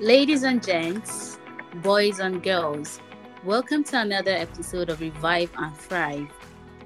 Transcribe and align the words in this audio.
Ladies 0.00 0.44
and 0.44 0.64
gents, 0.64 1.40
boys 1.82 2.20
and 2.20 2.40
girls, 2.40 3.00
welcome 3.42 3.82
to 3.82 4.00
another 4.00 4.30
episode 4.30 4.90
of 4.90 5.00
Revive 5.00 5.50
and 5.56 5.76
Thrive. 5.76 6.30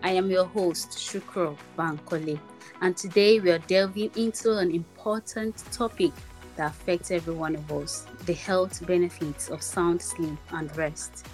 I 0.02 0.12
am 0.12 0.30
your 0.30 0.46
host, 0.46 0.92
Shukro 0.92 1.58
Bankole, 1.76 2.40
and 2.80 2.96
today 2.96 3.38
we 3.38 3.50
are 3.50 3.58
delving 3.58 4.12
into 4.16 4.56
an 4.56 4.70
important 4.70 5.62
topic 5.72 6.12
that 6.56 6.70
affects 6.70 7.10
every 7.10 7.34
one 7.34 7.54
of 7.54 7.70
us 7.70 8.06
the 8.24 8.32
health 8.32 8.86
benefits 8.86 9.50
of 9.50 9.60
sound 9.60 10.00
sleep 10.00 10.38
and 10.52 10.74
rest. 10.78 11.26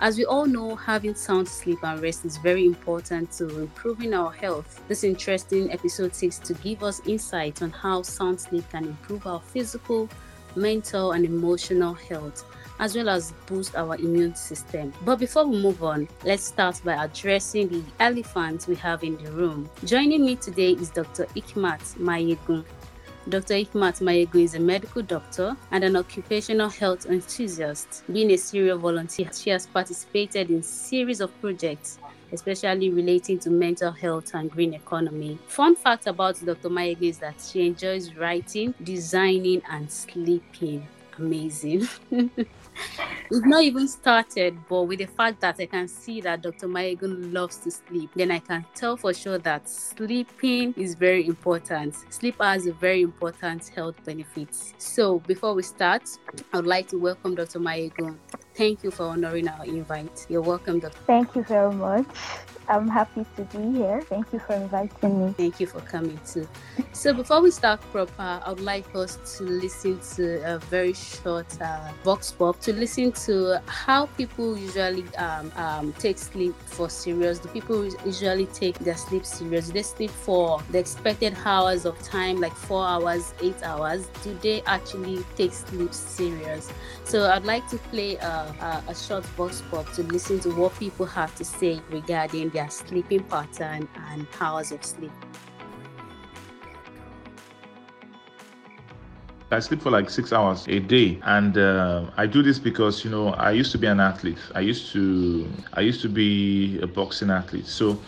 As 0.00 0.18
we 0.18 0.24
all 0.24 0.46
know, 0.46 0.74
having 0.74 1.14
sound 1.14 1.46
sleep 1.46 1.78
and 1.84 2.02
rest 2.02 2.24
is 2.24 2.38
very 2.38 2.66
important 2.66 3.30
to 3.32 3.60
improving 3.60 4.14
our 4.14 4.32
health. 4.32 4.82
This 4.88 5.04
interesting 5.04 5.70
episode 5.70 6.12
seeks 6.12 6.40
to 6.40 6.54
give 6.54 6.82
us 6.82 7.00
insight 7.06 7.62
on 7.62 7.70
how 7.70 8.02
sound 8.02 8.40
sleep 8.40 8.68
can 8.70 8.84
improve 8.84 9.28
our 9.28 9.40
physical, 9.40 10.08
mental, 10.56 11.12
and 11.12 11.24
emotional 11.24 11.94
health, 11.94 12.44
as 12.78 12.96
well 12.96 13.08
as 13.08 13.32
boost 13.46 13.76
our 13.76 13.96
immune 13.96 14.34
system. 14.34 14.92
But 15.04 15.16
before 15.16 15.46
we 15.46 15.58
move 15.60 15.82
on, 15.82 16.08
let's 16.24 16.44
start 16.44 16.80
by 16.84 17.04
addressing 17.04 17.68
the 17.68 17.82
elephant 18.00 18.66
we 18.66 18.74
have 18.76 19.04
in 19.04 19.16
the 19.22 19.30
room. 19.32 19.68
Joining 19.84 20.24
me 20.24 20.36
today 20.36 20.72
is 20.72 20.90
Dr. 20.90 21.26
Ikmat 21.36 21.80
Mayegun. 21.98 22.64
Dr. 23.28 23.54
Ikmat 23.54 24.00
Mayegun 24.00 24.42
is 24.42 24.54
a 24.54 24.60
medical 24.60 25.02
doctor 25.02 25.54
and 25.72 25.84
an 25.84 25.94
occupational 25.96 26.70
health 26.70 27.06
enthusiast. 27.06 28.02
Being 28.10 28.30
a 28.30 28.36
serial 28.36 28.78
volunteer, 28.78 29.30
she 29.32 29.50
has 29.50 29.66
participated 29.66 30.50
in 30.50 30.62
series 30.62 31.20
of 31.20 31.38
projects 31.40 31.98
especially 32.32 32.90
relating 32.90 33.38
to 33.40 33.50
mental 33.50 33.92
health 33.92 34.34
and 34.34 34.50
green 34.50 34.74
economy. 34.74 35.38
Fun 35.46 35.76
fact 35.76 36.06
about 36.06 36.44
Dr. 36.44 36.68
Mayegun 36.68 37.02
is 37.02 37.18
that 37.18 37.34
she 37.40 37.66
enjoys 37.66 38.14
writing, 38.14 38.74
designing, 38.82 39.62
and 39.70 39.90
sleeping. 39.90 40.86
Amazing. 41.18 41.86
We've 43.30 43.44
not 43.44 43.62
even 43.62 43.86
started, 43.86 44.56
but 44.68 44.84
with 44.84 45.00
the 45.00 45.06
fact 45.06 45.40
that 45.40 45.56
I 45.60 45.66
can 45.66 45.86
see 45.86 46.20
that 46.22 46.42
Dr. 46.42 46.66
Mayegun 46.66 47.32
loves 47.32 47.58
to 47.58 47.70
sleep, 47.70 48.10
then 48.16 48.30
I 48.30 48.38
can 48.38 48.64
tell 48.74 48.96
for 48.96 49.12
sure 49.12 49.38
that 49.38 49.68
sleeping 49.68 50.74
is 50.76 50.94
very 50.94 51.26
important. 51.26 51.94
Sleep 52.08 52.36
has 52.40 52.66
a 52.66 52.72
very 52.72 53.02
important 53.02 53.68
health 53.68 54.02
benefits. 54.04 54.72
So 54.78 55.18
before 55.20 55.54
we 55.54 55.62
start, 55.62 56.02
I 56.52 56.56
would 56.56 56.66
like 56.66 56.88
to 56.88 56.96
welcome 56.96 57.34
Dr. 57.34 57.60
Mayegun. 57.60 58.16
Thank 58.60 58.84
you 58.84 58.90
for 58.90 59.04
honoring 59.04 59.48
our 59.48 59.64
invite. 59.64 60.26
You're 60.28 60.42
welcome, 60.42 60.80
Dr. 60.80 60.98
Thank 61.06 61.34
you 61.34 61.42
very 61.44 61.72
much. 61.72 62.04
I'm 62.70 62.86
happy 62.86 63.26
to 63.34 63.42
be 63.46 63.78
here. 63.78 64.00
Thank 64.02 64.32
you 64.32 64.38
for 64.38 64.54
inviting 64.54 65.26
me. 65.26 65.32
Thank 65.32 65.58
you 65.58 65.66
for 65.66 65.80
coming 65.80 66.20
too. 66.24 66.46
So 66.92 67.12
before 67.12 67.40
we 67.42 67.50
start 67.50 67.80
proper, 67.90 68.12
I 68.18 68.48
would 68.48 68.60
like 68.60 68.86
us 68.94 69.18
to 69.38 69.44
listen 69.44 69.98
to 70.14 70.54
a 70.54 70.58
very 70.58 70.92
short 70.92 71.46
uh, 71.60 71.90
vox 72.04 72.30
pop 72.30 72.60
to 72.60 72.72
listen 72.72 73.10
to 73.26 73.60
how 73.66 74.06
people 74.06 74.56
usually 74.56 75.04
um, 75.16 75.50
um, 75.56 75.92
take 75.94 76.16
sleep 76.18 76.54
for 76.66 76.88
serious. 76.88 77.40
Do 77.40 77.48
people 77.48 77.84
usually 78.06 78.46
take 78.46 78.78
their 78.78 78.96
sleep 78.96 79.26
serious? 79.26 79.66
Do 79.66 79.72
they 79.72 79.82
sleep 79.82 80.10
for 80.10 80.62
the 80.70 80.78
expected 80.78 81.36
hours 81.44 81.84
of 81.86 82.00
time, 82.02 82.40
like 82.40 82.54
four 82.54 82.84
hours, 82.84 83.34
eight 83.42 83.60
hours? 83.64 84.06
Do 84.22 84.38
they 84.42 84.62
actually 84.62 85.24
take 85.36 85.52
sleep 85.52 85.92
serious? 85.92 86.70
So 87.04 87.28
I'd 87.28 87.44
like 87.44 87.68
to 87.70 87.78
play 87.90 88.16
a, 88.16 88.26
a, 88.26 88.84
a 88.88 88.94
short 88.94 89.24
vox 89.36 89.60
pop 89.70 89.92
to 89.94 90.04
listen 90.04 90.38
to 90.40 90.50
what 90.50 90.78
people 90.78 91.06
have 91.06 91.34
to 91.36 91.44
say 91.44 91.80
regarding 91.90 92.50
their 92.50 92.59
their 92.60 92.70
sleeping 92.70 93.22
pattern 93.24 93.88
and 94.10 94.26
hours 94.38 94.70
of 94.70 94.84
sleep. 94.84 95.12
I 99.50 99.58
sleep 99.58 99.82
for 99.82 99.90
like 99.90 100.10
six 100.10 100.32
hours 100.32 100.68
a 100.68 100.78
day, 100.78 101.18
and 101.24 101.58
uh, 101.58 102.10
I 102.16 102.26
do 102.26 102.40
this 102.42 102.58
because 102.58 103.04
you 103.04 103.10
know 103.10 103.28
I 103.30 103.50
used 103.50 103.72
to 103.72 103.78
be 103.78 103.86
an 103.88 103.98
athlete. 103.98 104.38
I 104.54 104.60
used 104.60 104.92
to 104.92 105.48
I 105.72 105.80
used 105.80 106.02
to 106.02 106.08
be 106.08 106.78
a 106.80 106.86
boxing 106.86 107.30
athlete, 107.30 107.66
so 107.66 107.98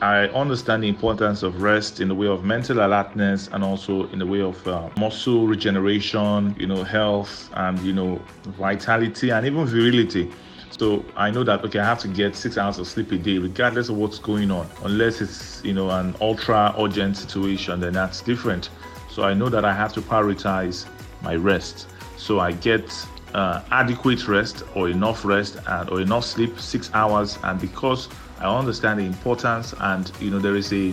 I 0.00 0.28
understand 0.28 0.84
the 0.84 0.88
importance 0.88 1.42
of 1.42 1.60
rest 1.60 2.00
in 2.00 2.08
the 2.08 2.14
way 2.14 2.28
of 2.28 2.44
mental 2.44 2.78
alertness 2.78 3.48
and 3.52 3.62
also 3.62 4.08
in 4.10 4.18
the 4.20 4.26
way 4.26 4.40
of 4.40 4.66
uh, 4.66 4.88
muscle 4.96 5.46
regeneration, 5.46 6.56
you 6.58 6.66
know, 6.66 6.82
health 6.82 7.50
and 7.54 7.78
you 7.80 7.92
know 7.92 8.22
vitality 8.56 9.30
and 9.30 9.44
even 9.44 9.66
virility. 9.66 10.30
So 10.78 11.04
I 11.14 11.30
know 11.30 11.44
that 11.44 11.64
okay, 11.64 11.78
I 11.78 11.84
have 11.84 12.00
to 12.00 12.08
get 12.08 12.34
six 12.34 12.58
hours 12.58 12.78
of 12.78 12.88
sleep 12.88 13.12
a 13.12 13.18
day, 13.18 13.38
regardless 13.38 13.88
of 13.88 13.96
what's 13.96 14.18
going 14.18 14.50
on. 14.50 14.68
Unless 14.82 15.20
it's 15.20 15.64
you 15.64 15.72
know 15.72 15.90
an 15.90 16.16
ultra 16.20 16.74
urgent 16.76 17.16
situation, 17.16 17.78
then 17.80 17.92
that's 17.92 18.20
different. 18.20 18.70
So 19.08 19.22
I 19.22 19.34
know 19.34 19.48
that 19.48 19.64
I 19.64 19.72
have 19.72 19.92
to 19.92 20.00
prioritize 20.00 20.86
my 21.22 21.36
rest. 21.36 21.86
So 22.16 22.40
I 22.40 22.50
get 22.52 22.92
uh, 23.34 23.62
adequate 23.70 24.26
rest 24.26 24.64
or 24.74 24.88
enough 24.88 25.24
rest 25.24 25.58
and 25.64 25.90
or 25.90 26.00
enough 26.00 26.24
sleep, 26.24 26.58
six 26.58 26.90
hours. 26.92 27.38
And 27.44 27.60
because 27.60 28.08
I 28.40 28.46
understand 28.52 28.98
the 28.98 29.04
importance 29.04 29.74
and 29.78 30.10
you 30.20 30.30
know 30.30 30.40
there 30.40 30.56
is 30.56 30.72
a 30.72 30.92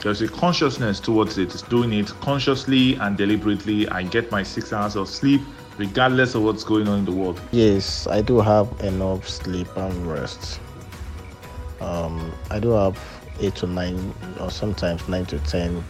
there's 0.00 0.20
a 0.20 0.28
consciousness 0.28 1.00
towards 1.00 1.38
it. 1.38 1.54
It's 1.54 1.62
doing 1.62 1.94
it 1.94 2.08
consciously 2.20 2.96
and 2.96 3.16
deliberately. 3.16 3.88
I 3.88 4.02
get 4.02 4.30
my 4.30 4.42
six 4.42 4.74
hours 4.74 4.94
of 4.94 5.08
sleep 5.08 5.40
regardless 5.82 6.36
of 6.36 6.44
what's 6.44 6.62
going 6.62 6.86
on 6.86 7.00
in 7.00 7.04
the 7.04 7.10
world? 7.10 7.40
Yes, 7.50 8.06
I 8.06 8.22
do 8.22 8.40
have 8.40 8.68
enough 8.82 9.28
sleep 9.28 9.66
and 9.76 10.06
rest. 10.06 10.60
Um, 11.80 12.32
I 12.50 12.60
do 12.60 12.70
have 12.70 12.96
eight 13.40 13.56
to 13.56 13.66
nine, 13.66 14.14
or 14.38 14.48
sometimes 14.48 15.08
nine 15.08 15.26
to 15.26 15.40
ten 15.40 15.84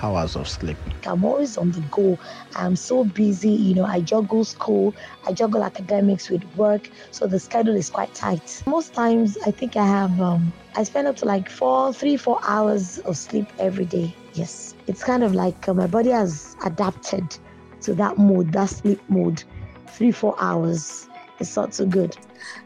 hours 0.00 0.36
of 0.36 0.48
sleep. 0.48 0.76
I'm 1.04 1.24
always 1.24 1.56
on 1.56 1.72
the 1.72 1.80
go. 1.90 2.16
I'm 2.54 2.76
so 2.76 3.02
busy, 3.02 3.50
you 3.50 3.74
know, 3.74 3.84
I 3.84 4.02
juggle 4.02 4.44
school, 4.44 4.94
I 5.26 5.32
juggle 5.32 5.64
academics 5.64 6.30
with 6.30 6.44
work, 6.54 6.88
so 7.10 7.26
the 7.26 7.40
schedule 7.40 7.74
is 7.74 7.90
quite 7.90 8.14
tight. 8.14 8.62
Most 8.68 8.94
times 8.94 9.36
I 9.44 9.50
think 9.50 9.76
I 9.76 9.86
have 9.86 10.20
um 10.20 10.52
I 10.76 10.84
spend 10.84 11.08
up 11.08 11.16
to 11.16 11.24
like 11.24 11.50
four, 11.50 11.92
three, 11.92 12.16
four 12.16 12.38
hours 12.46 12.98
of 13.00 13.16
sleep 13.16 13.46
every 13.58 13.86
day. 13.86 14.14
Yes. 14.34 14.74
It's 14.86 15.02
kind 15.02 15.24
of 15.24 15.34
like 15.34 15.68
uh, 15.68 15.74
my 15.74 15.88
body 15.88 16.10
has 16.10 16.56
adapted 16.64 17.36
to 17.84 17.94
that 17.94 18.18
mode, 18.18 18.52
that 18.52 18.66
sleep 18.66 19.00
mode, 19.08 19.42
three, 19.88 20.10
four 20.10 20.34
hours. 20.38 21.08
It's 21.40 21.56
not 21.56 21.74
so 21.74 21.86
good. 21.86 22.16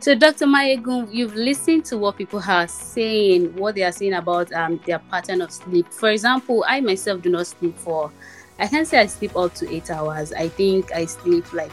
So, 0.01 0.15
Dr. 0.15 0.47
Mayegun, 0.47 1.13
you've 1.13 1.35
listened 1.35 1.85
to 1.87 1.99
what 1.99 2.17
people 2.17 2.43
are 2.47 2.69
saying, 2.69 3.57
what 3.57 3.75
they 3.75 3.83
are 3.83 3.93
saying 3.93 4.15
about 4.15 4.53
um, 4.53 4.81
their 4.85 4.99
pattern 4.99 5.41
of 5.41 5.51
sleep. 5.51 5.91
For 5.93 6.11
example, 6.11 6.65
I 6.67 6.81
myself 6.81 7.23
do 7.23 7.31
not 7.31 7.47
sleep 7.47 7.77
for, 7.79 8.11
I 8.59 8.67
can 8.67 8.85
say 8.85 8.99
I 8.99 9.07
sleep 9.07 9.37
up 9.37 9.55
to 9.55 9.73
eight 9.73 9.91
hours. 9.91 10.33
I 10.33 10.49
think 10.49 10.93
I 10.93 11.07
sleep 11.07 11.53
like 11.53 11.73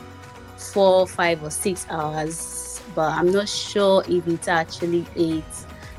four, 0.57 1.07
five, 1.07 1.43
or 1.43 1.49
six 1.49 1.85
hours, 1.89 2.81
but 2.93 3.11
I'm 3.11 3.31
not 3.31 3.49
sure 3.49 4.03
if 4.07 4.27
it's 4.27 4.47
actually 4.47 5.05
eight 5.15 5.43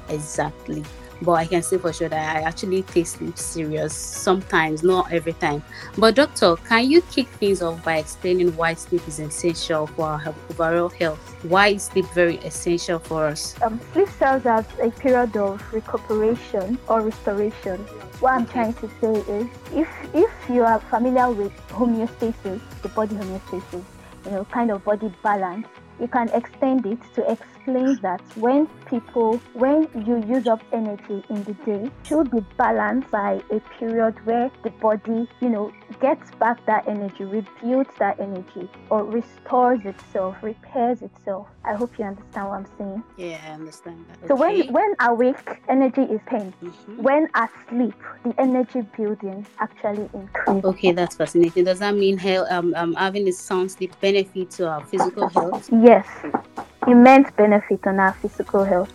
exactly 0.09 0.85
but 1.23 1.33
I 1.33 1.47
can 1.47 1.63
say 1.63 1.79
for 1.79 1.93
sure 1.93 2.09
that 2.09 2.37
I 2.37 2.41
actually 2.41 2.83
take 2.83 3.07
sleep 3.07 3.39
serious 3.39 3.95
sometimes, 3.95 4.83
not 4.83 5.13
every 5.13 5.33
time. 5.35 5.63
But 5.97 6.15
doctor, 6.15 6.57
can 6.57 6.91
you 6.91 7.03
kick 7.03 7.29
things 7.29 7.63
off 7.63 7.83
by 7.85 7.99
explaining 7.99 8.57
why 8.57 8.75
sleep 8.75 9.07
is 9.09 9.19
essential 9.19 9.87
for 9.87 10.07
our 10.07 10.35
overall 10.51 10.89
health? 10.89 11.19
Why 11.45 11.69
is 11.69 11.85
sleep 11.85 12.07
very 12.15 12.37
essential 12.39 12.99
for 12.99 13.27
us? 13.27 13.61
Um, 13.63 13.81
sleep 13.93 14.09
serves 14.19 14.47
as 14.47 14.65
a 14.81 14.91
period 14.91 15.37
of 15.37 15.63
recuperation 15.73 16.79
or 16.89 17.01
restoration. 17.01 17.79
What 18.21 18.33
I'm 18.33 18.47
trying 18.47 18.75
to 18.75 18.91
say 19.01 19.13
is, 19.13 19.47
if 19.73 19.89
if 20.15 20.31
you 20.49 20.63
are 20.63 20.81
familiar 20.81 21.31
with 21.31 21.53
homeostasis, 21.69 22.61
the 22.83 22.89
body 22.89 23.15
homeostasis, 23.15 23.85
you 24.25 24.31
know, 24.31 24.45
kind 24.47 24.71
of 24.71 24.85
body 24.85 25.13
balance, 25.23 25.67
you 26.01 26.09
can 26.09 26.29
extend 26.31 26.87
it 26.87 26.99
to 27.15 27.31
explain 27.31 27.99
that 28.03 28.21
when 28.37 28.67
people, 28.87 29.41
when 29.55 29.89
you 30.07 30.23
use 30.27 30.47
up 30.47 30.63
energy 30.73 31.25
in 31.29 31.43
the 31.45 31.55
day, 31.65 31.91
should 32.05 32.31
be 32.31 32.41
balanced 32.57 33.11
by 33.11 33.41
a 33.51 33.61
period 33.79 34.15
where 34.25 34.51
the 34.63 34.71
body, 34.71 35.29
you 35.41 35.49
know, 35.49 35.73
gets 36.01 36.31
back 36.37 36.65
that 36.67 36.87
energy, 36.87 37.25
rebuilds 37.25 37.91
that 37.99 38.19
energy, 38.21 38.69
or 38.91 39.05
restores 39.05 39.85
itself, 39.85 40.37
repairs 40.43 41.03
itself. 41.03 41.49
I 41.65 41.75
hope 41.75 41.99
you 41.99 42.05
understand 42.05 42.49
what 42.49 42.59
I'm 42.59 42.67
saying. 42.79 43.03
Yeah, 43.17 43.41
I 43.45 43.51
understand 43.53 44.05
that. 44.09 44.19
Okay. 44.19 44.29
So 44.29 44.37
when 44.37 44.73
when 44.73 44.95
awake, 45.01 45.61
energy 45.69 46.03
is 46.03 46.21
pain. 46.27 46.53
Mm-hmm. 46.63 47.03
When 47.03 47.29
asleep, 47.35 47.95
the 48.25 48.35
energy 48.41 48.83
building 48.97 49.47
actually 49.59 50.09
increases. 50.15 50.65
Okay, 50.65 50.93
that's 50.93 51.17
fascinating. 51.17 51.65
Does 51.65 51.81
that 51.81 51.95
mean 51.95 52.21
um, 52.51 52.75
um, 52.77 52.95
having 52.95 53.27
a 53.29 53.33
sound 53.33 53.73
sleep 53.73 53.99
benefit 54.01 54.51
to 54.53 54.69
our 54.69 54.85
physical 54.85 55.29
health? 55.29 55.69
Yes, 55.87 56.05
immense 56.89 57.31
benefit 57.37 57.87
on 57.87 58.01
our 58.01 58.13
physical 58.15 58.65
health. 58.65 58.91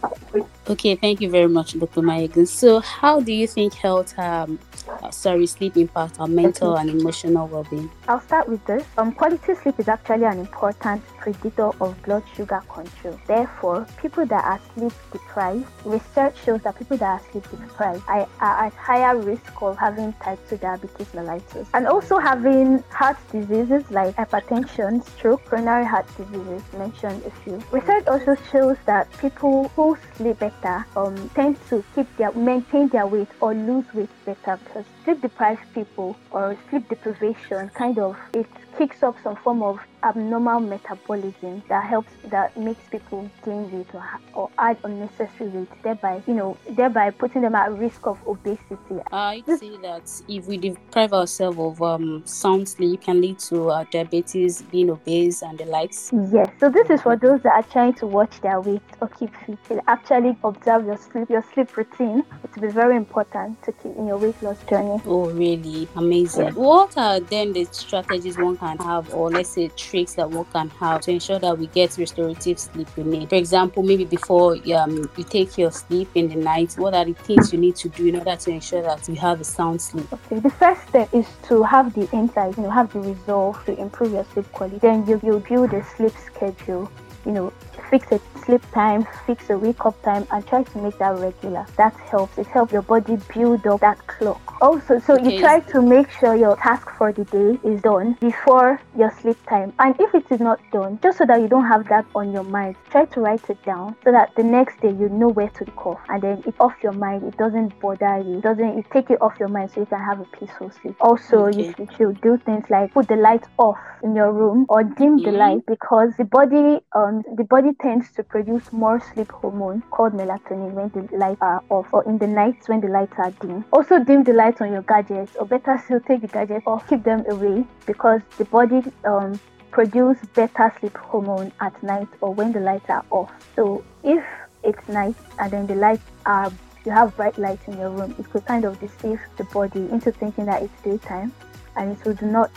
Okay, 0.69 0.95
thank 0.95 1.21
you 1.21 1.29
very 1.29 1.47
much, 1.47 1.79
Dr. 1.79 2.01
Mayegun. 2.01 2.45
So, 2.45 2.81
how 2.81 3.21
do 3.21 3.31
you 3.31 3.47
think 3.47 3.73
health, 3.75 4.13
um, 4.19 4.59
uh, 5.01 5.09
sorry, 5.09 5.47
sleep 5.47 5.77
impacts 5.77 6.19
our 6.19 6.27
mental 6.27 6.75
and 6.75 6.89
emotional 6.89 7.47
well-being? 7.47 7.89
I'll 8.09 8.19
start 8.19 8.49
with 8.49 8.65
this. 8.65 8.83
Um, 8.97 9.13
quality 9.13 9.55
sleep 9.55 9.79
is 9.79 9.87
actually 9.87 10.25
an 10.25 10.39
important 10.39 11.01
predictor 11.21 11.69
of 11.81 12.01
blood 12.03 12.23
sugar 12.35 12.61
control. 12.67 13.19
Therefore, 13.27 13.87
people 14.01 14.25
that 14.25 14.43
are 14.43 14.59
sleep 14.73 14.93
deprived, 15.11 15.65
research 15.85 16.35
shows 16.43 16.61
that 16.63 16.77
people 16.77 16.97
that 16.97 17.21
are 17.21 17.31
sleep 17.31 17.43
deprived 17.49 18.03
are, 18.07 18.27
at 18.41 18.73
higher 18.73 19.17
risk 19.17 19.61
of 19.61 19.77
having 19.77 20.13
type 20.13 20.39
2 20.49 20.57
diabetes 20.57 21.07
mellitus 21.13 21.67
and 21.73 21.87
also 21.87 22.17
having 22.17 22.79
heart 22.89 23.17
diseases 23.31 23.83
like 23.91 24.15
hypertension, 24.15 25.03
stroke, 25.11 25.43
coronary 25.45 25.85
heart 25.85 26.05
diseases, 26.17 26.63
mentioned 26.77 27.23
a 27.25 27.31
few. 27.43 27.61
Research 27.71 28.07
also 28.07 28.35
shows 28.51 28.77
that 28.85 29.11
people 29.19 29.69
who 29.75 29.97
sleep 30.15 30.39
better 30.39 30.85
um, 30.95 31.29
tend 31.35 31.57
to 31.69 31.83
keep 31.95 32.07
their 32.17 32.31
maintain 32.31 32.87
their 32.89 33.05
weight 33.07 33.29
or 33.39 33.53
lose 33.53 33.85
weight 33.93 34.09
better 34.25 34.57
because 34.63 34.85
sleep 35.03 35.21
deprived 35.21 35.61
people 35.73 36.15
or 36.31 36.57
sleep 36.69 36.87
deprivation 36.89 37.69
kind 37.69 37.99
of 37.99 38.17
it 38.33 38.47
kicks 38.81 39.03
up 39.03 39.15
some 39.23 39.35
form 39.35 39.61
of 39.61 39.79
abnormal 40.03 40.59
metabolism 40.59 41.61
that 41.69 41.83
helps 41.83 42.11
that 42.25 42.55
makes 42.57 42.81
people 42.89 43.29
gain 43.45 43.71
weight 43.71 43.85
or, 43.93 44.03
or 44.33 44.49
add 44.57 44.75
unnecessary 44.83 45.47
weight 45.51 45.83
thereby 45.83 46.19
you 46.25 46.33
know 46.33 46.57
thereby 46.71 47.11
putting 47.11 47.43
them 47.43 47.53
at 47.53 47.71
risk 47.73 48.07
of 48.07 48.17
obesity. 48.27 48.97
I'd 49.11 49.45
say 49.45 49.77
that 49.83 50.09
if 50.27 50.47
we 50.47 50.57
deprive 50.57 51.13
ourselves 51.13 51.59
of 51.59 51.79
um, 51.83 52.23
sound 52.25 52.67
sleep 52.67 53.01
can 53.01 53.21
lead 53.21 53.37
to 53.49 53.69
uh, 53.69 53.85
diabetes 53.91 54.63
being 54.63 54.89
obese 54.89 55.43
and 55.43 55.59
the 55.59 55.65
likes. 55.65 56.11
Yes 56.31 56.49
so 56.59 56.67
this 56.69 56.89
is 56.89 57.03
for 57.03 57.15
those 57.15 57.43
that 57.43 57.53
are 57.53 57.71
trying 57.71 57.93
to 57.95 58.07
watch 58.07 58.41
their 58.41 58.59
weight 58.59 58.81
or 58.99 59.09
keep 59.09 59.29
fit. 59.67 59.79
Actually 59.87 60.35
observe 60.43 60.87
your 60.87 60.97
sleep 60.97 61.29
your 61.29 61.43
sleep 61.53 61.77
routine. 61.77 62.23
It 62.43 62.55
will 62.55 62.63
be 62.63 62.73
very 62.73 62.95
important 62.95 63.61
to 63.61 63.71
keep 63.73 63.95
in 63.95 64.07
your 64.07 64.17
weight 64.17 64.41
loss 64.41 64.57
journey. 64.63 64.99
Oh 65.05 65.29
really? 65.29 65.87
Amazing. 65.95 66.45
Yes. 66.45 66.55
what 66.55 66.97
are 66.97 67.19
then 67.19 67.53
the 67.53 67.65
strategies 67.65 68.39
one 68.39 68.57
can 68.57 68.70
have 68.79 69.13
or 69.13 69.29
let's 69.29 69.49
say 69.49 69.69
tricks 69.69 70.15
that 70.15 70.29
one 70.29 70.45
can 70.45 70.69
have 70.69 71.01
to 71.01 71.11
ensure 71.11 71.39
that 71.39 71.57
we 71.57 71.67
get 71.67 71.97
restorative 71.97 72.59
sleep 72.59 72.87
we 72.95 73.03
need. 73.03 73.29
For 73.29 73.35
example, 73.35 73.83
maybe 73.83 74.05
before 74.05 74.57
um, 74.75 75.09
you 75.17 75.23
take 75.23 75.57
your 75.57 75.71
sleep 75.71 76.09
in 76.15 76.29
the 76.29 76.35
night, 76.35 76.73
what 76.77 76.93
are 76.93 77.05
the 77.05 77.13
things 77.13 77.51
you 77.51 77.59
need 77.59 77.75
to 77.77 77.89
do 77.89 78.07
in 78.07 78.15
order 78.17 78.35
to 78.35 78.51
ensure 78.51 78.81
that 78.81 79.07
you 79.07 79.15
have 79.15 79.41
a 79.41 79.43
sound 79.43 79.81
sleep? 79.81 80.11
Okay, 80.13 80.39
the 80.39 80.49
first 80.49 80.87
step 80.87 81.13
is 81.13 81.27
to 81.47 81.63
have 81.63 81.93
the 81.93 82.09
insight, 82.11 82.55
you 82.57 82.63
know, 82.63 82.69
have 82.69 82.91
the 82.93 82.99
resolve 82.99 83.63
to 83.65 83.79
improve 83.79 84.13
your 84.13 84.25
sleep 84.33 84.51
quality. 84.51 84.77
Then 84.77 85.05
you, 85.05 85.19
you 85.23 85.43
build 85.47 85.73
a 85.73 85.83
sleep 85.95 86.13
schedule, 86.25 86.91
you 87.25 87.31
know, 87.31 87.53
fix 87.89 88.11
a 88.11 88.19
sleep 88.45 88.61
time, 88.71 89.05
fix 89.25 89.49
a 89.49 89.57
wake 89.57 89.85
up 89.85 90.01
time, 90.01 90.25
and 90.31 90.45
try 90.47 90.63
to 90.63 90.77
make 90.79 90.97
that 90.99 91.17
regular. 91.19 91.65
That 91.77 91.93
helps. 91.93 92.37
It 92.37 92.47
helps 92.47 92.71
your 92.71 92.81
body 92.81 93.17
build 93.33 93.67
up 93.67 93.81
that 93.81 94.05
clock. 94.07 94.50
Also, 94.61 94.99
so 94.99 95.15
okay. 95.15 95.33
you 95.33 95.39
try 95.39 95.59
to 95.59 95.81
make 95.81 96.07
sure 96.11 96.35
your 96.35 96.55
task 96.55 96.87
for 96.95 97.11
the 97.11 97.25
day 97.25 97.59
is 97.67 97.81
done 97.81 98.15
before 98.21 98.79
your 98.95 99.11
sleep 99.19 99.37
time. 99.47 99.73
And 99.79 99.95
if 99.99 100.13
it 100.13 100.25
is 100.29 100.39
not 100.39 100.59
done, 100.71 100.99
just 101.01 101.17
so 101.17 101.25
that 101.25 101.41
you 101.41 101.47
don't 101.47 101.65
have 101.65 101.89
that 101.89 102.05
on 102.13 102.31
your 102.31 102.43
mind, 102.43 102.75
try 102.91 103.05
to 103.05 103.21
write 103.21 103.49
it 103.49 103.63
down 103.63 103.95
so 104.03 104.11
that 104.11 104.35
the 104.35 104.43
next 104.43 104.79
day 104.79 104.91
you 104.91 105.09
know 105.09 105.29
where 105.29 105.49
to 105.49 105.65
call 105.65 105.99
and 106.09 106.21
then 106.21 106.43
it's 106.45 106.59
off 106.59 106.75
your 106.83 106.91
mind. 106.91 107.23
It 107.23 107.37
doesn't 107.37 107.79
bother 107.79 108.19
you. 108.19 108.37
It 108.37 108.43
doesn't 108.43 108.77
you 108.77 108.83
take 108.93 109.09
it 109.09 109.19
off 109.19 109.33
your 109.39 109.47
mind 109.49 109.71
so 109.71 109.79
you 109.79 109.87
can 109.87 109.99
have 109.99 110.19
a 110.19 110.25
peaceful 110.25 110.69
sleep. 110.69 110.95
Also, 111.01 111.47
okay. 111.47 111.73
you, 111.79 111.87
should 111.97 112.21
do 112.21 112.37
things 112.37 112.65
like 112.69 112.93
put 112.93 113.07
the 113.07 113.15
light 113.15 113.43
off 113.57 113.79
in 114.03 114.15
your 114.15 114.31
room 114.31 114.67
or 114.69 114.83
dim 114.83 115.17
mm-hmm. 115.17 115.25
the 115.25 115.31
light 115.31 115.65
because 115.67 116.11
the 116.17 116.23
body 116.23 116.79
um 116.95 117.23
the 117.35 117.43
body 117.43 117.71
tends 117.81 118.11
to 118.13 118.23
produce 118.23 118.71
more 118.71 119.01
sleep 119.13 119.31
hormone 119.31 119.81
called 119.89 120.13
melatonin 120.13 120.71
when 120.71 120.89
the 120.89 121.17
lights 121.17 121.41
are 121.41 121.63
off 121.69 121.87
or 121.91 122.03
in 122.05 122.17
the 122.19 122.27
nights 122.27 122.69
when 122.69 122.79
the 122.79 122.87
lights 122.87 123.13
are 123.17 123.31
dim. 123.41 123.65
Also 123.73 124.03
dim 124.03 124.23
the 124.23 124.33
lights 124.51 124.61
on 124.61 124.71
your 124.71 124.81
gadgets 124.83 125.35
or 125.37 125.45
better 125.45 125.81
still 125.85 125.99
take 126.01 126.21
the 126.21 126.27
gadgets 126.27 126.63
or 126.65 126.79
keep 126.81 127.03
them 127.03 127.23
away 127.29 127.65
because 127.85 128.21
the 128.37 128.45
body 128.45 128.83
um, 129.05 129.39
produce 129.71 130.17
better 130.35 130.73
sleep 130.79 130.97
hormone 130.97 131.51
at 131.61 131.81
night 131.81 132.07
or 132.19 132.33
when 132.33 132.51
the 132.51 132.59
lights 132.59 132.89
are 132.89 133.05
off. 133.11 133.31
So 133.55 133.83
if 134.03 134.23
it's 134.63 134.87
night 134.89 135.15
and 135.39 135.51
then 135.51 135.67
the 135.67 135.75
lights 135.75 136.03
are 136.25 136.51
you 136.85 136.91
have 136.91 137.15
bright 137.15 137.37
lights 137.37 137.67
in 137.67 137.77
your 137.77 137.91
room, 137.91 138.13
it 138.17 138.29
could 138.31 138.45
kind 138.45 138.65
of 138.65 138.79
deceive 138.79 139.19
the 139.37 139.43
body 139.45 139.87
into 139.91 140.11
thinking 140.11 140.45
that 140.45 140.63
it's 140.63 140.81
daytime 140.81 141.31
and 141.77 141.95
it 141.95 142.05
would 142.05 142.21
not 142.21 142.51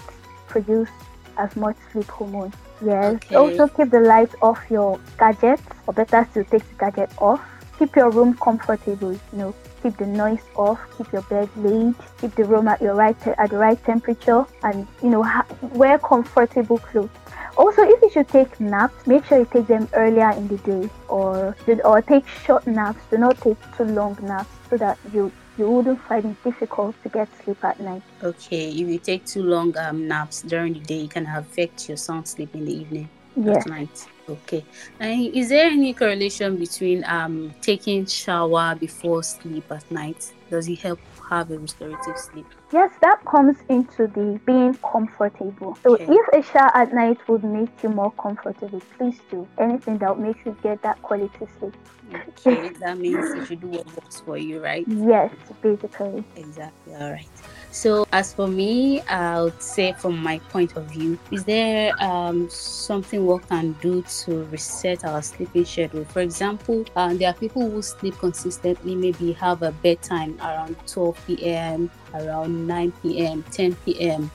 produce 0.49 0.89
as 1.37 1.55
much 1.57 1.77
sleep 1.93 2.07
hormone. 2.07 2.53
Yes. 2.85 3.21
Okay. 3.27 3.37
Also 3.37 3.69
keep 3.69 3.91
the 3.91 4.01
lights 4.01 4.35
off 4.43 4.61
your 4.71 4.99
gadgets, 5.19 5.63
or 5.87 5.95
better 5.95 6.27
still 6.31 6.45
take 6.45 6.67
the 6.69 6.75
gadget 6.79 7.11
off. 7.19 7.41
Keep 7.79 7.97
your 7.97 8.11
room 8.11 8.37
comfortable. 8.39 9.13
You 9.13 9.39
know, 9.39 9.55
keep 9.85 9.97
the 9.99 10.07
noise 10.07 10.41
off. 10.57 10.81
Keep 10.97 11.13
your 11.13 11.23
bed 11.23 11.49
laid. 11.57 11.95
Keep 12.21 12.35
the 12.37 12.45
room 12.45 12.69
at 12.69 12.81
your 12.81 12.95
right 12.95 13.17
te- 13.23 13.39
at 13.39 13.51
the 13.51 13.59
right 13.59 13.83
temperature, 13.85 14.45
and 14.63 14.87
you 15.03 15.11
know, 15.11 15.23
ha- 15.23 15.47
wear 15.81 15.99
comfortable 15.99 16.79
clothes. 16.79 17.11
Also, 17.57 17.83
if 17.83 18.03
you 18.03 18.11
should 18.11 18.29
take 18.29 18.59
naps, 18.59 19.07
make 19.07 19.25
sure 19.27 19.39
you 19.39 19.49
take 19.53 19.67
them 19.67 19.89
earlier 19.93 20.31
in 20.31 20.49
the 20.49 20.57
day, 20.59 20.91
or 21.09 21.55
or 21.85 22.03
take 22.03 22.27
short 22.47 22.67
naps. 22.67 22.99
Do 23.11 23.19
not 23.19 23.39
take 23.41 23.59
too 23.77 23.85
long 23.85 24.19
naps 24.23 24.51
so 24.71 24.77
that 24.79 24.99
you 25.13 25.31
you 25.59 25.71
wouldn't 25.71 26.01
find 26.09 26.25
it 26.25 26.43
difficult 26.43 27.01
to 27.03 27.09
get 27.11 27.29
sleep 27.45 27.63
at 27.63 27.79
night. 27.79 28.03
Okay, 28.23 28.71
if 28.71 28.89
you 28.89 28.99
take 28.99 29.25
too 29.27 29.43
long 29.43 29.77
um, 29.79 30.09
naps 30.09 30.43
during 30.43 30.73
the 30.73 30.81
day, 30.81 31.05
it 31.05 31.11
can 31.11 31.27
affect 31.27 31.89
your 31.89 31.99
sound 31.99 32.27
sleep 32.27 32.55
in 32.55 32.65
the 32.65 32.73
evening. 32.73 33.09
Yes. 33.37 33.59
At 33.59 33.67
night. 33.67 34.09
Okay. 34.29 34.65
And 35.01 35.35
is 35.35 35.51
there 35.51 35.67
any 35.67 35.93
correlation 35.93 36.57
between 36.57 37.05
um 37.05 37.53
taking 37.61 38.07
shower 38.07 38.75
before 38.75 39.23
sleep 39.23 39.71
at 39.71 39.89
night? 39.91 40.33
Does 40.51 40.69
it 40.69 40.79
help 40.79 41.01
have 41.29 41.51
a 41.51 41.59
restorative 41.59 42.17
sleep? 42.17 42.47
Yes, 42.73 42.91
that 43.01 43.25
comes 43.25 43.57
into 43.69 44.07
the 44.07 44.41
being 44.47 44.75
comfortable. 44.75 45.77
So 45.83 45.95
okay. 45.95 46.07
if 46.09 46.29
a 46.33 46.53
shower 46.53 46.71
at 46.75 46.95
night 46.95 47.19
would 47.29 47.45
make 47.45 47.83
you 47.83 47.89
more 47.89 48.13
comfortable, 48.13 48.81
please 48.97 49.19
do 49.31 49.47
anything 49.59 49.99
that 49.99 50.19
makes 50.19 50.39
you 50.45 50.57
get 50.63 50.83
that 50.83 51.01
quality 51.03 51.47
sleep. 51.59 51.75
Okay, 52.15 52.69
that 52.81 52.99
means 52.99 53.35
you 53.35 53.47
should 53.47 53.61
do 53.61 53.69
what 53.69 53.87
works 53.87 54.21
for 54.21 54.39
you, 54.39 54.63
right? 54.63 54.85
Yes, 54.87 55.33
basically. 55.63 56.25
Exactly. 56.37 56.95
All 56.95 57.11
right. 57.11 57.29
So, 57.75 58.07
as 58.13 58.33
for 58.33 58.47
me, 58.47 59.01
I 59.01 59.43
would 59.43 59.61
say, 59.61 59.95
from 59.95 60.17
my 60.23 60.39
point 60.51 60.77
of 60.77 60.85
view, 60.85 61.19
is 61.33 61.43
there 61.43 61.93
um, 62.01 62.49
something 62.49 63.27
we 63.27 63.37
can 63.41 63.73
do 63.83 64.01
to 64.21 64.45
reset 64.45 65.05
our 65.05 65.21
sleeping 65.21 65.65
schedule? 65.65 66.05
For 66.05 66.21
example, 66.21 66.85
uh, 66.95 67.15
there 67.15 67.31
are 67.31 67.35
people 67.35 67.69
who 67.69 67.83
sleep 67.83 68.17
consistently, 68.21 68.95
maybe 68.95 69.33
have 69.33 69.63
a 69.63 69.73
bedtime 69.73 70.39
around 70.41 70.77
12 70.87 71.27
p.m., 71.27 71.91
around 72.15 72.65
9 72.65 72.93
p.m., 73.03 73.43
10 73.51 73.75
p.m. 73.85 74.31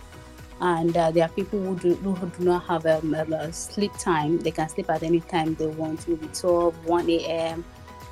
And 0.60 0.98
uh, 0.98 1.10
there 1.12 1.24
are 1.24 1.30
people 1.30 1.64
who 1.64 1.78
do, 1.78 1.96
who 1.96 2.30
do 2.38 2.44
not 2.44 2.66
have 2.66 2.86
a, 2.86 2.98
a, 2.98 3.54
sleep 3.54 3.94
time. 3.98 4.40
They 4.40 4.52
can 4.52 4.68
sleep 4.68 4.90
at 4.90 5.02
any 5.02 5.22
time 5.22 5.56
they 5.56 5.68
want, 5.68 6.06
maybe 6.10 6.28
12, 6.34 6.86
1 6.86 7.10
a.m., 7.10 7.64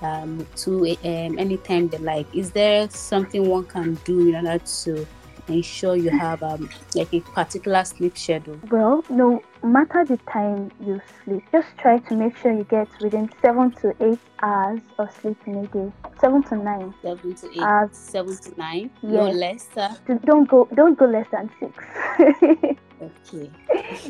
um, 0.01 0.47
2 0.56 0.85
a.m., 0.85 1.38
anytime 1.38 1.89
they 1.89 1.97
like. 1.97 2.33
Is 2.33 2.51
there 2.51 2.89
something 2.89 3.50
one 3.50 3.65
can 3.65 3.95
do 4.06 4.29
in 4.29 4.35
order 4.35 4.63
to 4.63 5.06
ensure 5.48 5.96
you 5.96 6.10
have 6.10 6.44
um, 6.44 6.70
like 6.96 7.13
a 7.13 7.22
particular 7.22 7.84
sleep 7.84 8.18
schedule? 8.18 8.60
Well, 8.70 9.04
no 9.10 9.42
matter 9.63 10.06
the 10.06 10.18
time 10.32 10.72
you 10.80 11.01
sleep, 11.24 11.44
just 11.51 11.68
try 11.77 11.98
to 12.00 12.16
make 12.16 12.38
sure 12.38 12.51
you 12.51 12.63
get 12.66 12.88
within 13.01 13.30
seven 13.42 13.72
to 13.82 13.96
eight 14.00 14.20
hours 14.42 14.82
of 14.98 15.12
sleep 15.22 15.38
in 15.46 15.56
a 15.56 15.68
day. 15.68 15.92
Seven 16.20 16.44
to 16.44 16.56
nine. 16.56 16.94
Seven 17.01 17.36
to 17.36 17.51
eight. 17.51 17.62
Hours. 17.62 17.89
Seven 17.94 18.38
to 18.38 18.58
nine. 18.58 18.89
Yes. 19.01 19.12
No 19.12 19.30
less. 19.30 19.68
Don't 20.25 20.48
go. 20.48 20.68
Don't 20.74 20.98
go 20.98 21.06
less 21.06 21.27
than 21.32 21.50
six. 21.60 21.84
okay. 23.01 23.50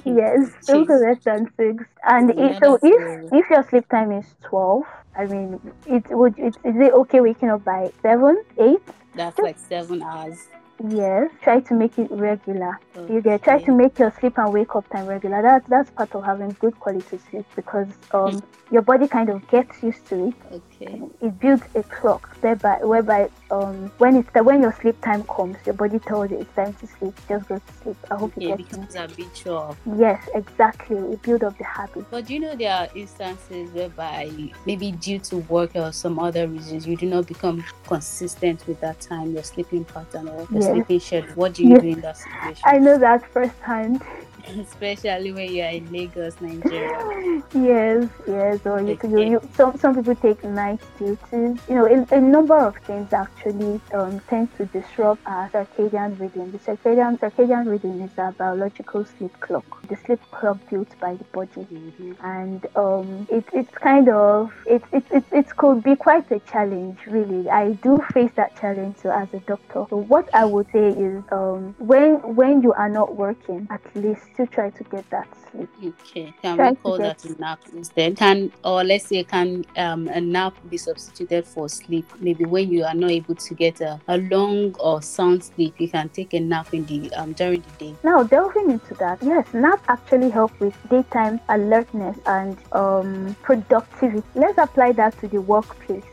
yes, 0.06 0.51
don't 0.65 0.86
go 0.86 0.96
less 0.96 1.24
than 1.24 1.51
six. 1.58 1.84
And 2.08 2.32
if, 2.32 2.60
so, 2.60 2.79
if 2.82 3.34
if 3.34 3.50
your 3.50 3.63
sleep 3.70 3.88
time 3.89 4.12
is 4.12 4.25
twelve, 4.44 4.84
I 5.17 5.25
mean, 5.25 5.60
it 5.86 6.06
would. 6.10 6.38
It, 6.38 6.56
is 6.63 6.75
it 6.75 6.94
okay 6.94 7.20
waking 7.22 7.50
up 7.50 7.63
by 7.63 7.91
seven, 8.01 8.44
eight? 8.60 8.82
That's 9.15 9.39
like 9.39 9.58
seven 9.58 10.03
hours. 10.03 10.48
Yes, 10.86 11.31
try 11.41 11.60
to 11.60 11.74
make 11.74 11.98
it 11.98 12.12
regular. 12.12 12.79
Okay. 12.96 13.13
You 13.13 13.22
get 13.22 13.43
try 13.43 13.60
to 13.63 13.72
make 13.72 13.98
your 13.98 14.13
sleep 14.19 14.38
and 14.38 14.53
wake 14.53 14.75
up 14.75 14.88
time 14.89 15.07
regular. 15.07 15.41
That's 15.41 15.67
that's 15.67 15.89
part 15.89 16.13
of 16.13 16.24
having 16.24 16.55
good 16.60 16.79
quality 16.79 17.17
sleep 17.29 17.46
because 17.55 17.88
um 18.12 18.39
hmm. 18.39 18.74
your 18.74 18.84
body 18.84 19.07
kind 19.07 19.29
of 19.29 19.48
gets 19.48 19.81
used 19.81 20.05
to 20.07 20.27
it. 20.27 20.36
Okay. 20.51 20.76
It 20.81 21.39
builds 21.39 21.63
a 21.75 21.84
clock 21.84 22.36
whereby 22.41 22.79
whereby 22.84 23.29
um 23.51 23.91
when 23.98 24.15
it's 24.17 24.29
the, 24.34 24.43
when 24.43 24.62
your 24.62 24.74
sleep 24.74 25.00
time 25.01 25.24
comes, 25.24 25.57
your 25.65 25.74
body 25.74 26.00
tells 26.00 26.31
you 26.31 26.39
it's 26.39 26.53
time 26.55 26.74
to 26.74 26.88
sleep. 26.88 27.13
Just 27.27 27.48
go 27.48 27.57
to 27.57 27.74
sleep. 27.84 27.98
I 28.12 28.15
hope 28.15 28.34
you 28.36 28.48
get 28.48 28.60
it 28.60 28.69
becomes 28.69 28.96
habitual. 28.96 29.77
Yes, 29.98 30.27
exactly. 30.36 30.98
It 30.98 31.22
builds 31.22 31.43
up 31.43 31.57
the 31.57 31.63
habit. 31.63 32.05
But 32.12 32.25
do 32.25 32.34
you 32.36 32.39
know 32.39 32.55
there 32.55 32.74
are 32.74 32.88
instances 32.96 33.72
whereby 33.72 34.31
maybe 34.65 34.91
due 34.91 35.19
to 35.19 35.38
work 35.38 35.75
or 35.75 35.91
some 35.91 36.19
other 36.19 36.48
reasons 36.48 36.86
you 36.86 36.96
do 36.96 37.07
not 37.07 37.27
become 37.27 37.63
consistent 37.88 38.65
with 38.67 38.79
that 38.81 39.00
time, 39.00 39.34
your 39.34 39.43
sleeping 39.43 39.86
pattern 39.86 40.29
or 40.29 40.48
yes 40.51 40.65
sleeping 40.65 41.00
schedule. 41.00 41.34
What 41.36 41.53
do 41.53 41.63
you 41.63 41.69
yes. 41.69 41.81
do 41.81 41.88
in 41.88 42.01
that 42.01 42.17
situation? 42.17 42.63
I 42.65 42.77
know 42.77 42.98
that 42.98 43.25
firsthand. 43.31 44.01
especially 44.60 45.32
when 45.32 45.54
you 45.54 45.63
are 45.63 45.70
in 45.70 45.92
Lagos, 45.92 46.39
Nigeria. 46.39 47.42
yes, 47.54 48.10
yes. 48.27 48.66
Or 48.66 48.82
you, 48.82 48.98
you, 49.04 49.20
you, 49.20 49.50
some 49.54 49.77
some 49.77 49.96
people 49.96 50.16
take 50.16 50.44
night 50.44 50.80
duties. 50.98 51.60
You 51.68 51.75
know, 51.75 51.86
a, 51.86 52.16
a 52.16 52.22
number 52.22 52.58
of 52.58 52.75
things 52.77 53.12
actually 53.13 53.82
um, 53.94 54.20
tend 54.30 54.56
to 54.58 54.66
disrupt 54.66 55.22
our 55.25 55.50
circadian 55.50 56.20
rhythm. 56.20 56.51
The 56.51 56.60
circadian 56.60 57.20
circadian 57.20 57.68
rhythm 57.68 58.01
is 58.01 58.12
our 58.18 58.32
biological 58.32 59.06
sleep 59.06 59.38
clock, 59.39 59.88
the 59.88 59.98
sleep 60.06 60.22
clock 60.32 60.58
built 60.70 60.89
by 61.00 61.16
the 61.16 61.24
body, 61.25 61.68
mm-hmm. 61.72 62.13
and 62.24 62.66
um, 62.75 63.27
it, 63.30 63.46
it's 63.54 63.75
kind 63.77 64.10
of 64.10 64.54
it, 64.66 64.84
it, 64.92 65.04
it, 65.12 65.24
it 65.32 65.58
could 65.58 65.84
be 65.84 65.96
quite 65.96 66.30
a 66.32 66.39
challenge, 66.39 67.00
really. 67.08 67.50
I 67.50 67.74
do 67.74 67.98
face 68.13 68.32
that 68.36 68.60
challenge 68.60 68.98
so 68.98 69.12
as 69.12 69.34
a 69.34 69.39
doctor. 69.39 69.86
So 69.89 69.98
what 69.98 70.34
I 70.34 70.46
would 70.46 70.68
say 70.72 70.89
is 70.89 71.24
um, 71.32 71.75
when 71.80 72.36
when 72.36 72.62
you 72.62 72.74
are 72.74 72.89
not 72.89 73.16
working, 73.16 73.68
at 73.70 73.82
least 73.96 74.37
to 74.38 74.48
try 74.48 74.70
to 74.70 74.84
get 74.86 75.10
that 75.10 75.27
sleep. 75.51 75.70
Okay, 75.84 76.34
can 76.41 76.56
try 76.56 76.70
we 76.72 76.75
call 76.77 76.98
that 76.98 77.24
a 77.25 77.39
nap 77.39 77.60
instead? 77.74 78.17
Can 78.17 78.51
or 78.63 78.84
let's 78.84 79.08
say 79.08 79.24
can 79.24 79.65
um, 79.75 80.08
a 80.08 80.22
nap 80.22 80.56
be 80.70 80.77
substituted 80.77 81.46
for 81.46 81.67
sleep? 81.67 82.10
Maybe 82.20 82.46
when 82.46 82.72
you 82.72 82.84
are 82.84 82.94
not 82.94 83.12
able 83.12 83.36
to 83.36 83.53
get 83.53 83.82
a, 83.82 84.00
a 84.08 84.17
long 84.17 84.75
or 84.79 85.01
sound 85.01 85.44
sleep, 85.44 85.75
you 85.79 85.89
can 85.89 86.10
take 86.10 86.34
a 86.34 86.39
nap 86.39 86.74
in 86.74 86.86
the 86.86 87.13
um, 87.13 87.34
during 87.34 87.62
the 87.62 87.86
day. 87.86 87.96
Now 88.03 88.24
delving 88.24 88.72
into 88.72 88.94
that, 88.96 89.22
yes, 89.22 89.53
nap 89.53 89.84
actually 89.88 90.29
help 90.29 90.58
with 90.60 90.75
daytime 90.89 91.39
alertness 91.50 92.17
and 92.25 92.58
um, 92.72 93.36
productivity. 93.41 94.24
Let's 94.36 94.58
apply 94.58 94.94
that 94.94 95.20
to 95.20 95.27
the 95.27 95.41
workplace 95.41 96.06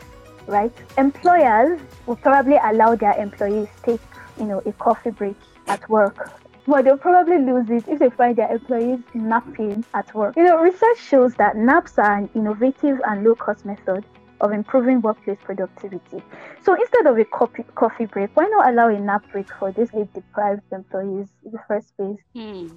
right? 0.47 0.73
Employers 0.99 1.81
will 2.07 2.16
probably 2.16 2.59
allow 2.62 2.95
their 2.95 3.14
employees 3.19 3.69
take, 3.83 4.00
you 4.38 4.45
know, 4.45 4.62
a 4.66 4.73
coffee 4.73 5.11
break 5.11 5.37
at 5.66 5.88
work. 5.88 6.31
But 6.66 6.85
they'll 6.85 6.97
probably 6.97 7.38
lose 7.38 7.68
it 7.71 7.88
if 7.88 7.99
they 7.99 8.11
find 8.11 8.37
their 8.37 8.50
employees 8.50 9.00
napping 9.14 9.85
at 9.94 10.14
work. 10.14 10.37
You 10.37 10.44
know, 10.44 10.59
research 10.59 10.99
shows 10.99 11.35
that 11.35 11.56
naps 11.56 11.99
are 11.99 12.16
an 12.16 12.30
innovative 12.35 13.00
and 13.06 13.25
low 13.25 13.35
cost 13.35 13.64
method 13.66 14.04
of 14.40 14.52
improving 14.52 15.00
workplace 15.00 15.38
productivity. 15.42 16.23
So 16.62 16.75
instead 16.75 17.06
of 17.06 17.18
a 17.18 17.25
coffee, 17.25 17.64
coffee 17.75 18.06
break, 18.06 18.30
why 18.35 18.47
not 18.47 18.68
allow 18.68 18.88
a 18.88 18.99
nap 18.99 19.25
break 19.33 19.47
for 19.59 19.73
these 19.73 19.90
sleep 19.90 20.12
deprived 20.12 20.62
employees 20.73 21.28
in 21.44 21.52
the 21.52 21.61
first 21.68 21.97
place? 21.97 22.18
Hmm. 22.35 22.68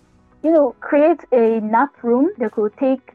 You 0.44 0.52
know, 0.52 0.76
create 0.80 1.24
a 1.32 1.60
nap 1.62 2.04
room. 2.04 2.30
that 2.38 2.52
could 2.52 2.76
take 2.78 3.14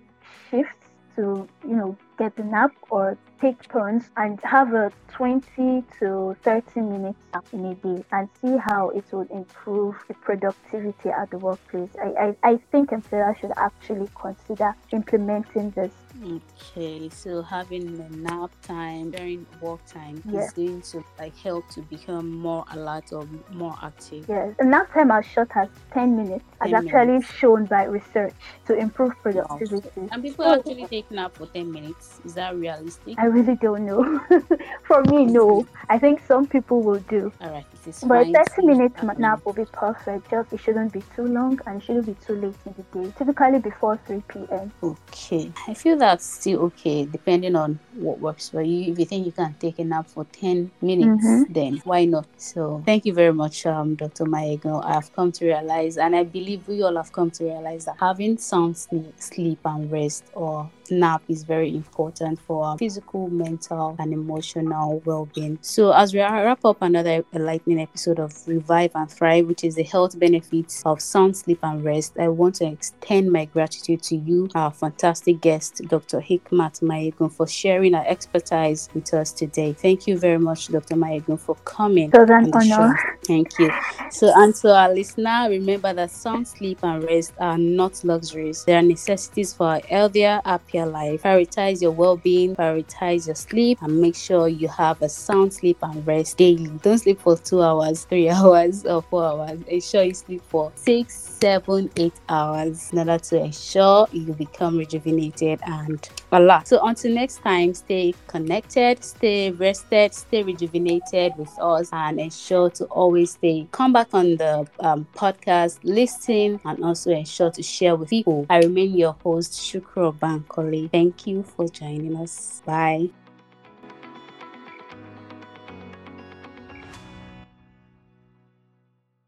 shifts 0.50 0.81
to, 1.16 1.48
you 1.66 1.76
know, 1.76 1.96
get 2.18 2.36
a 2.38 2.44
nap 2.44 2.72
or 2.90 3.16
take 3.40 3.68
turns 3.68 4.10
and 4.16 4.40
have 4.42 4.72
a 4.72 4.92
20 5.08 5.84
to 5.98 6.36
30 6.42 6.80
minutes 6.80 7.18
nap 7.32 7.44
in 7.52 7.64
a 7.66 7.74
day 7.74 8.04
and 8.12 8.28
see 8.40 8.56
how 8.56 8.90
it 8.90 9.04
would 9.12 9.30
improve 9.30 9.96
the 10.08 10.14
productivity 10.14 11.08
at 11.08 11.30
the 11.30 11.38
workplace. 11.38 11.90
I, 12.00 12.34
I, 12.42 12.50
I 12.52 12.56
think 12.70 12.92
employers 12.92 13.36
should 13.40 13.52
actually 13.56 14.08
consider 14.14 14.74
implementing 14.92 15.70
this 15.70 15.92
Okay, 16.24 17.08
so 17.08 17.42
having 17.42 17.98
a 18.00 18.16
nap 18.16 18.50
time 18.62 19.10
during 19.10 19.44
work 19.60 19.84
time 19.86 20.22
is 20.32 20.52
going 20.52 20.80
to 20.82 21.02
like 21.18 21.36
help 21.36 21.68
to 21.70 21.82
become 21.82 22.30
more 22.30 22.64
alert 22.72 23.12
or 23.12 23.26
more 23.50 23.74
active. 23.82 24.26
Yes, 24.28 24.54
a 24.60 24.64
nap 24.64 24.92
time 24.92 25.10
as 25.10 25.26
short 25.26 25.50
as 25.56 25.68
10 25.92 26.16
minutes 26.16 26.44
10 26.62 26.74
as 26.74 26.84
actually 26.84 27.06
minutes. 27.06 27.32
shown 27.32 27.64
by 27.64 27.84
research 27.84 28.34
to 28.66 28.76
improve 28.76 29.14
productivity. 29.20 29.90
Wow. 29.96 30.08
And 30.12 30.22
people 30.22 30.44
actually 30.44 30.86
take 30.86 31.10
nap 31.10 31.34
for 31.34 31.46
10 31.46 31.72
minutes. 31.72 32.20
Is 32.24 32.34
that 32.34 32.54
realistic? 32.56 33.18
I 33.18 33.24
really 33.24 33.56
don't 33.56 33.84
know. 33.84 34.20
for 34.84 35.02
me, 35.04 35.24
no. 35.24 35.66
I 35.88 35.98
think 35.98 36.20
some 36.26 36.46
people 36.46 36.82
will 36.82 37.00
do. 37.08 37.32
All 37.40 37.50
right, 37.50 37.66
but 38.04 38.26
30 38.26 38.66
minutes 38.66 39.02
nap 39.18 39.44
will 39.44 39.52
be 39.52 39.64
perfect. 39.64 40.30
Just 40.30 40.52
it 40.52 40.60
shouldn't 40.60 40.92
be 40.92 41.02
too 41.14 41.26
long 41.26 41.58
and 41.66 41.80
it 41.80 41.84
shouldn't 41.84 42.06
be 42.06 42.16
too 42.24 42.34
late 42.34 42.54
in 42.66 42.74
the 42.76 42.82
day. 43.02 43.12
Typically 43.16 43.58
before 43.58 43.98
3 44.06 44.22
p.m. 44.28 44.72
Okay, 44.82 45.52
I 45.66 45.74
feel 45.74 45.96
that's 45.96 46.24
still 46.24 46.60
okay 46.60 47.04
depending 47.04 47.56
on 47.56 47.78
what 47.94 48.20
works 48.20 48.48
for 48.48 48.62
you. 48.62 48.92
If 48.92 48.98
you 48.98 49.04
think 49.04 49.26
you 49.26 49.32
can 49.32 49.54
take 49.58 49.78
a 49.78 49.84
nap 49.84 50.06
for 50.08 50.24
10 50.24 50.70
minutes, 50.80 51.24
mm-hmm. 51.24 51.52
then 51.52 51.82
why 51.84 52.04
not? 52.04 52.26
So, 52.36 52.82
thank 52.86 53.04
you 53.04 53.12
very 53.12 53.32
much, 53.32 53.66
um, 53.66 53.94
Dr. 53.94 54.24
Mayegun. 54.24 54.84
I 54.84 54.94
have 54.94 55.12
come 55.14 55.32
to 55.32 55.46
realize, 55.46 55.98
and 55.98 56.14
I 56.14 56.24
believe 56.24 56.66
we 56.68 56.82
all 56.82 56.96
have 56.96 57.12
come 57.12 57.30
to 57.32 57.44
realize 57.44 57.84
that 57.86 57.96
having 57.98 58.38
sound 58.38 58.76
sleep 58.76 59.58
and 59.64 59.90
rest 59.90 60.24
or 60.34 60.70
nap 60.92 61.22
is 61.28 61.42
very 61.42 61.74
important 61.74 62.40
for 62.40 62.64
our 62.64 62.78
physical, 62.78 63.28
mental, 63.30 63.96
and 63.98 64.12
emotional 64.12 65.02
well 65.04 65.28
being. 65.34 65.58
So, 65.62 65.92
as 65.92 66.14
we 66.14 66.20
wrap 66.20 66.64
up 66.64 66.78
another 66.82 67.24
enlightening 67.32 67.80
episode 67.80 68.18
of 68.18 68.32
Revive 68.46 68.92
and 68.94 69.10
Thrive, 69.10 69.46
which 69.46 69.64
is 69.64 69.74
the 69.76 69.82
health 69.82 70.18
benefits 70.18 70.82
of 70.84 71.00
sound 71.00 71.36
sleep 71.36 71.58
and 71.62 71.84
rest, 71.84 72.16
I 72.18 72.28
want 72.28 72.56
to 72.56 72.66
extend 72.66 73.32
my 73.32 73.46
gratitude 73.46 74.02
to 74.04 74.16
you, 74.16 74.48
our 74.54 74.70
fantastic 74.70 75.40
guest, 75.40 75.82
Dr. 75.88 76.20
Hikmat 76.20 76.80
Mayegun, 76.82 77.32
for 77.32 77.46
sharing 77.46 77.94
our 77.94 78.06
expertise 78.06 78.88
with 78.94 79.12
us 79.14 79.32
today. 79.32 79.72
Thank 79.72 80.06
you 80.06 80.18
very 80.18 80.38
much, 80.38 80.68
Dr. 80.68 80.96
Mayegun, 80.96 81.38
for 81.40 81.56
coming. 81.64 82.10
It 82.40 82.50
was 82.52 82.68
an 82.68 82.72
honor. 82.72 83.18
Thank 83.24 83.56
you. 83.60 83.70
So, 84.10 84.32
and 84.34 84.52
to 84.56 84.74
our 84.74 84.92
listener, 84.92 85.46
remember 85.48 85.92
that 85.94 86.10
sound 86.10 86.48
sleep 86.48 86.80
and 86.82 87.04
rest 87.04 87.32
are 87.38 87.56
not 87.56 88.02
luxuries, 88.02 88.64
they 88.64 88.74
are 88.74 88.82
necessities 88.82 89.54
for 89.54 89.76
a 89.76 89.86
healthier, 89.86 90.40
happier 90.44 90.86
life. 90.86 91.22
Prioritize 91.22 91.80
your 91.80 91.92
well 91.92 92.16
being, 92.16 92.56
prioritize 92.56 93.26
your 93.26 93.36
sleep, 93.36 93.78
and 93.80 94.00
make 94.00 94.16
sure 94.16 94.48
you 94.48 94.66
have 94.66 95.00
a 95.02 95.08
sound 95.08 95.54
sleep 95.54 95.78
and 95.82 96.04
rest 96.04 96.36
daily. 96.38 96.66
Don't 96.82 96.98
sleep 96.98 97.20
for 97.20 97.36
two 97.36 97.62
hours, 97.62 98.04
three 98.06 98.28
hours, 98.30 98.84
or 98.84 99.02
four 99.02 99.24
hours. 99.24 99.60
Ensure 99.68 100.02
you 100.02 100.14
sleep 100.14 100.42
for 100.48 100.72
six, 100.74 101.14
seven, 101.14 101.90
eight 101.96 102.14
hours 102.28 102.90
in 102.92 102.98
order 102.98 103.18
to 103.18 103.38
ensure 103.38 104.08
you 104.10 104.32
become 104.32 104.76
rejuvenated 104.76 105.60
and 105.64 106.08
alert. 106.32 106.66
So, 106.66 106.84
until 106.84 107.14
next 107.14 107.38
time, 107.42 107.72
stay 107.74 108.14
connected, 108.26 109.04
stay 109.04 109.52
rested, 109.52 110.12
stay 110.12 110.42
rejuvenated 110.42 111.34
with 111.36 111.56
us, 111.60 111.88
and 111.92 112.18
ensure 112.18 112.70
to 112.70 112.84
always 112.86 113.11
stay. 113.26 113.68
Come 113.72 113.92
back 113.92 114.08
on 114.12 114.36
the 114.36 114.66
um, 114.80 115.06
podcast, 115.14 115.78
listen, 115.82 116.60
and 116.64 116.84
also 116.84 117.10
ensure 117.10 117.50
to 117.50 117.62
share 117.62 117.96
with 117.96 118.10
people. 118.10 118.46
I 118.50 118.58
remain 118.58 118.96
your 118.96 119.16
host, 119.22 119.52
Shukro 119.52 120.12
Bankole. 120.18 120.90
Thank 120.90 121.26
you 121.26 121.42
for 121.42 121.68
joining 121.68 122.16
us. 122.16 122.62
Bye. 122.64 123.10